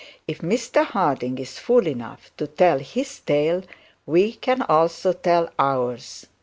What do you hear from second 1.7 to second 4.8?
enough to tell his tale, we can